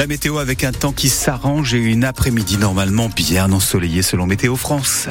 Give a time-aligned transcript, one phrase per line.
[0.00, 4.56] La météo avec un temps qui s'arrange et une après-midi normalement bien ensoleillée selon Météo
[4.56, 5.08] France.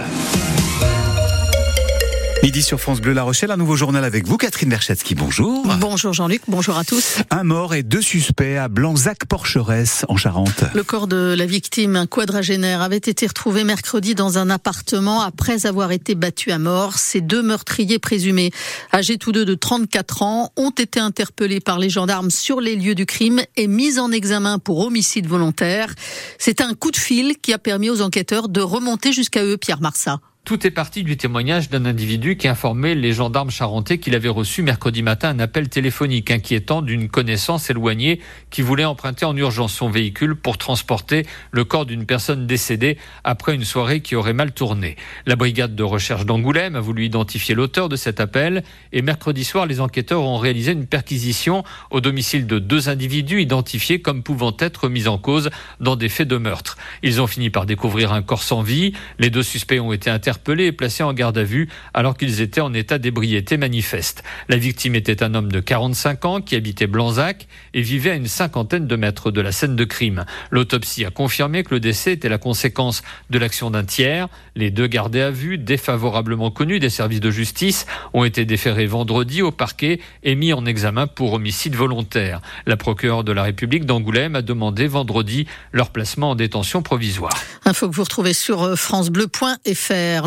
[2.42, 5.14] Midi sur France Bleu La Rochelle, un nouveau journal avec vous, Catherine Berchatsky.
[5.14, 5.68] Bonjour.
[5.80, 7.18] Bonjour Jean-Luc, bonjour à tous.
[7.30, 10.64] Un mort et deux suspects à Blanzac-Porcheresse, en Charente.
[10.74, 15.66] Le corps de la victime, un quadragénaire, avait été retrouvé mercredi dans un appartement après
[15.66, 16.94] avoir été battu à mort.
[16.94, 18.52] Ces deux meurtriers présumés,
[18.94, 22.96] âgés tous deux de 34 ans, ont été interpellés par les gendarmes sur les lieux
[22.96, 25.94] du crime et mis en examen pour homicide volontaire.
[26.38, 29.82] C'est un coup de fil qui a permis aux enquêteurs de remonter jusqu'à eux, Pierre
[29.82, 30.22] Marsat.
[30.46, 34.64] Tout est parti du témoignage d'un individu qui informait les gendarmes charentais qu'il avait reçu
[34.64, 39.92] mercredi matin un appel téléphonique inquiétant d'une connaissance éloignée qui voulait emprunter en urgence son
[39.92, 44.96] véhicule pour transporter le corps d'une personne décédée après une soirée qui aurait mal tourné.
[45.28, 49.68] La brigade de recherche d'Angoulême a voulu identifier l'auteur de cet appel et mercredi soir,
[49.68, 54.90] les enquêteurs ont réalisé une perquisition au domicile de deux individus identifiés comme pouvant être
[54.90, 56.76] mis en cause dans des faits de meurtre.
[57.04, 58.94] Ils ont fini par découvrir un corps sans vie.
[59.20, 62.42] Les deux suspects ont été interpellés interpellés et placés en garde à vue alors qu'ils
[62.42, 64.24] étaient en état d'ébriété manifeste.
[64.48, 68.28] La victime était un homme de 45 ans qui habitait Blanzac et vivait à une
[68.28, 70.26] cinquantaine de mètres de la scène de crime.
[70.52, 74.28] L'autopsie a confirmé que le décès était la conséquence de l'action d'un tiers.
[74.56, 79.42] Les deux gardés à vue, défavorablement connus des services de justice, ont été déférés vendredi
[79.42, 82.40] au parquet et mis en examen pour homicide volontaire.
[82.68, 87.34] La procureure de la République d'Angoulême a demandé vendredi leur placement en détention provisoire.
[87.66, 88.76] Info que vous retrouvez sur euh,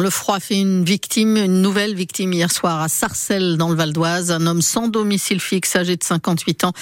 [0.01, 3.93] Le froid fait une victime, une nouvelle victime hier soir à Sarcelles dans le Val
[3.93, 4.31] d'Oise.
[4.31, 6.73] Un homme sans domicile fixe, âgé de 58 ans,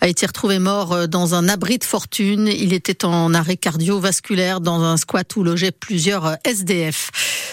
[0.00, 2.46] a été retrouvé mort euh, dans un abri de fortune.
[2.48, 7.10] Il était en arrêt cardiovasculaire dans un squat où logeaient plusieurs euh, SDF.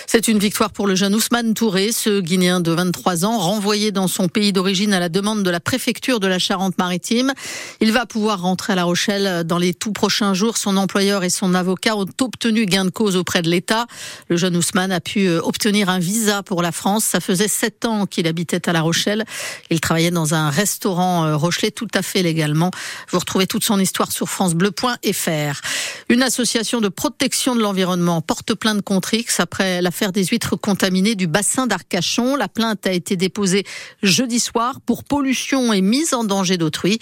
[0.10, 4.08] C'est une victoire pour le jeune Ousmane Touré, ce Guinéen de 23 ans, renvoyé dans
[4.08, 7.34] son pays d'origine à la demande de la préfecture de la Charente-Maritime.
[7.82, 10.58] Il va pouvoir rentrer à La Rochelle dans les tout prochains jours.
[10.58, 13.86] Son employeur et son avocat ont obtenu gain de cause auprès de l'État.
[14.30, 17.06] Le jeune Ousmane a pu euh, obtenir un visa pour la France.
[17.06, 19.24] Ça faisait sept ans qu'il habitait à La Rochelle.
[19.70, 22.72] Il travaillait dans un restaurant euh, Rochelet tout à fait légalement.
[23.12, 25.62] Vous retrouvez toute son histoire sur francebleu.fr.
[26.10, 31.16] Une association de protection de l'environnement porte plainte contre X après l'affaire des huîtres contaminées
[31.16, 32.36] du bassin d'Arcachon.
[32.36, 33.66] La plainte a été déposée
[34.04, 37.00] jeudi soir pour pollution et mise en danger d'autrui.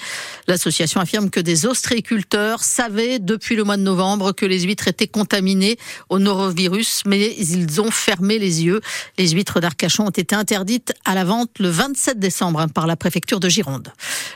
[0.47, 5.07] L'association affirme que des ostréiculteurs savaient depuis le mois de novembre que les huîtres étaient
[5.07, 5.77] contaminées
[6.09, 8.81] au norovirus, mais ils ont fermé les yeux.
[9.17, 13.39] Les huîtres d'Arcachon ont été interdites à la vente le 27 décembre par la préfecture
[13.39, 13.91] de Gironde.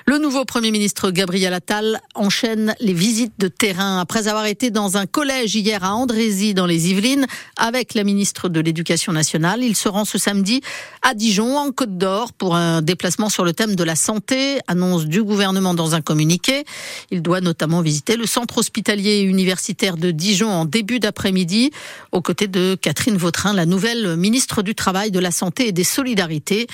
[0.05, 4.97] Le nouveau Premier ministre Gabriel Attal enchaîne les visites de terrain après avoir été dans
[4.97, 7.27] un collège hier à Andrézy dans les Yvelines
[7.57, 9.63] avec la ministre de l'Éducation nationale.
[9.63, 10.61] Il se rend ce samedi
[11.01, 15.05] à Dijon en Côte d'Or pour un déplacement sur le thème de la santé, annonce
[15.05, 16.63] du gouvernement dans un communiqué.
[17.11, 21.71] Il doit notamment visiter le centre hospitalier et universitaire de Dijon en début d'après-midi
[22.11, 25.83] aux côtés de Catherine Vautrin, la nouvelle ministre du Travail, de la Santé et des
[25.83, 26.67] Solidarités.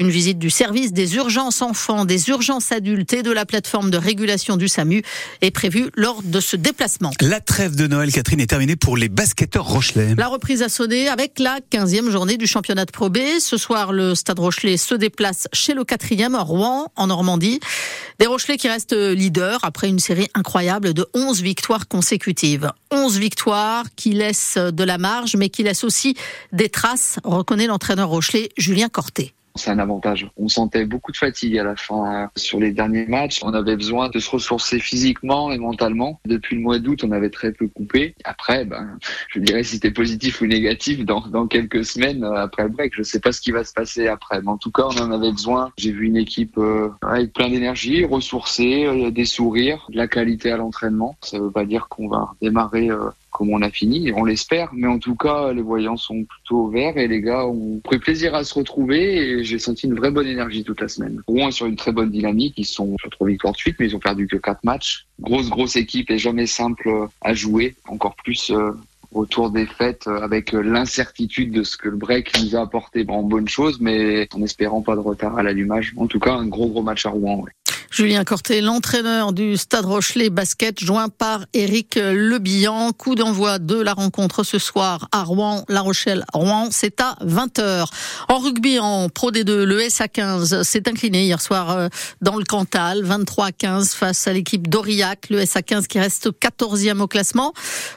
[0.00, 3.96] Une visite du service des urgences enfants, des urgences adultes et de la plateforme de
[3.96, 5.04] régulation du SAMU
[5.40, 7.12] est prévue lors de ce déplacement.
[7.20, 10.16] La trêve de Noël, Catherine, est terminée pour les basketteurs Rochelais.
[10.16, 13.18] La reprise a sonné avec la 15e journée du championnat de Pro B.
[13.38, 17.60] Ce soir, le Stade Rochelet se déplace chez le 4e Rouen, en Normandie.
[18.18, 22.72] Des Rochelais qui restent leaders après une série incroyable de 11 victoires consécutives.
[22.90, 26.16] 11 victoires qui laissent de la marge, mais qui laissent aussi
[26.52, 30.28] des traces, reconnaît l'entraîneur Rochelet, Julien Corté c'est un avantage.
[30.36, 33.40] On sentait beaucoup de fatigue à la fin sur les derniers matchs.
[33.42, 36.20] On avait besoin de se ressourcer physiquement et mentalement.
[36.26, 38.14] Depuis le mois d'août, on avait très peu coupé.
[38.24, 38.98] Après, ben,
[39.28, 42.92] je dirais si c'était positif ou négatif dans, dans quelques semaines euh, après le break.
[42.96, 45.12] Je sais pas ce qui va se passer après, mais en tout cas, on en
[45.12, 45.72] avait besoin.
[45.76, 50.50] J'ai vu une équipe euh, avec plein d'énergie, ressourcée, euh, des sourires, de la qualité
[50.50, 51.16] à l'entraînement.
[51.20, 52.90] Ça veut pas dire qu'on va démarrer
[53.34, 56.96] comme on a fini, on l'espère, mais en tout cas, les voyants sont plutôt verts
[56.96, 60.26] et les gars ont pris plaisir à se retrouver et j'ai senti une vraie bonne
[60.26, 61.22] énergie toute la semaine.
[61.26, 63.96] Rouen sur une très bonne dynamique, ils sont sur trois victoires de suite, mais ils
[63.96, 65.06] ont perdu que quatre matchs.
[65.20, 68.72] Grosse, grosse équipe et jamais simple à jouer, encore plus euh,
[69.12, 73.22] autour des fêtes euh, avec l'incertitude de ce que le break nous a apporté en
[73.22, 75.94] bonne chose, mais en espérant pas de retard à l'allumage.
[75.96, 77.44] En tout cas, un gros, gros match à Rouen.
[77.94, 82.90] Julien Corté, l'entraîneur du Stade Rochelet Basket, joint par Éric Lebillan.
[82.90, 86.70] Coup d'envoi de la rencontre ce soir à Rouen, La Rochelle, Rouen.
[86.72, 87.86] C'est à 20h.
[88.28, 91.88] En rugby, en Pro D2, le SA15 s'est incliné hier soir euh,
[92.20, 95.28] dans le Cantal, 23 15 face à l'équipe d'Aurillac.
[95.30, 97.52] Le SA15 qui reste 14e au classement.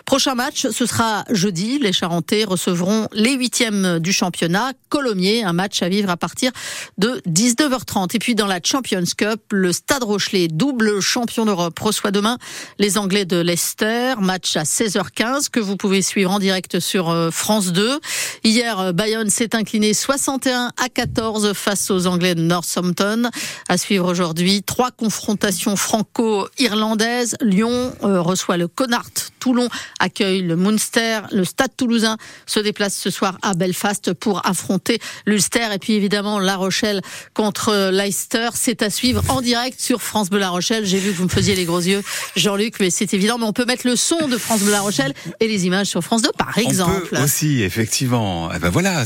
[0.06, 1.80] Prochain match, ce sera jeudi.
[1.80, 4.74] Les Charentais recevront les huitièmes du championnat.
[4.90, 6.52] Colomiers, un match à vivre à partir
[7.00, 8.16] de 19h30.
[8.16, 12.38] Et puis dans la Champions Cup, le Stade Rochelet, double champion d'Europe, reçoit demain
[12.78, 14.16] les Anglais de Leicester.
[14.20, 18.02] Match à 16h15 que vous pouvez suivre en direct sur euh, France 2.
[18.44, 23.30] Hier, euh, Bayonne s'est incliné 61 à 14 face aux Anglais de Northampton.
[23.70, 27.38] À suivre aujourd'hui, trois confrontations franco-irlandaises.
[27.40, 29.32] Lyon euh, reçoit le Connacht.
[29.40, 29.70] Toulon
[30.00, 31.22] accueille le Munster.
[31.32, 35.68] Le Stade toulousain se déplace ce soir à Belfast pour affronter l'Ulster.
[35.74, 37.02] Et puis évidemment, La Rochelle
[37.34, 38.50] contre Leicester.
[38.54, 40.86] C'est à suivre en direct sur France Bleu La Rochelle.
[40.86, 42.02] J'ai vu que vous me faisiez les gros yeux,
[42.36, 43.38] Jean-Luc, mais c'est évident.
[43.38, 46.02] Mais on peut mettre le son de France Bleu La Rochelle et les images sur
[46.02, 47.10] France 2, par exemple.
[47.14, 48.50] On peut aussi, effectivement.
[48.56, 49.06] Eh ben voilà.